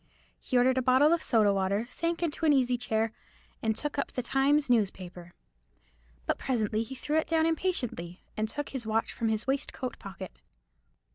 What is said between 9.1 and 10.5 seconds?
from his waistcoat pocket.